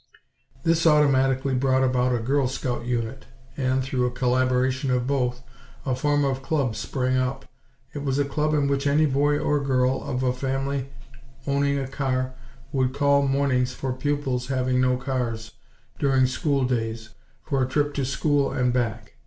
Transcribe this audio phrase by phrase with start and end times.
[0.63, 5.43] This automatically brought about a Girl Scout unit; and, through a collaboration of both,
[5.85, 7.45] a form of club sprang up.
[7.93, 10.89] It was a club in which any boy or girl of a family
[11.45, 12.33] owning a car
[12.71, 15.51] would call mornings for pupils having no cars,
[15.99, 17.09] during school days,
[17.43, 19.13] for a trip to school and back.